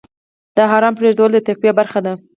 د 0.57 0.59
حرام 0.71 0.93
پرېښودل 0.99 1.31
د 1.33 1.37
تقوی 1.47 1.71
برخه 1.79 1.99
ده. 2.05 2.13